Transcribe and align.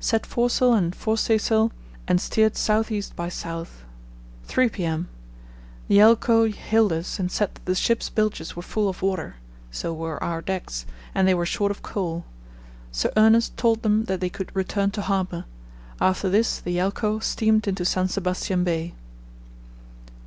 Set 0.00 0.24
foresail 0.24 0.72
and 0.72 0.96
forestay 0.96 1.36
sail 1.36 1.70
and 2.08 2.18
steered 2.18 2.56
south 2.56 2.90
east 2.90 3.14
by 3.14 3.28
south. 3.28 3.84
3 4.44 4.70
p.m.—Yelcho 4.70 6.54
hailed 6.54 6.90
us 6.94 7.18
and 7.18 7.30
said 7.30 7.54
that 7.54 7.66
the 7.66 7.74
ship's 7.74 8.08
bilges 8.08 8.56
were 8.56 8.62
full 8.62 8.88
of 8.88 9.02
water 9.02 9.36
(so 9.70 9.92
were 9.92 10.16
our 10.24 10.40
decks) 10.40 10.86
and 11.14 11.28
they 11.28 11.34
were 11.34 11.44
short 11.44 11.70
of 11.70 11.82
coal. 11.82 12.24
Sir 12.92 13.12
Ernest 13.14 13.58
told 13.58 13.82
them 13.82 14.04
that 14.06 14.20
they 14.20 14.30
could 14.30 14.56
return 14.56 14.90
to 14.92 15.02
harbour. 15.02 15.44
After 16.00 16.30
this 16.30 16.60
the 16.60 16.72
Yelcho 16.78 17.18
steamed 17.22 17.68
into 17.68 17.84
San 17.84 18.08
Sebastian 18.08 18.64
Bay." 18.64 18.94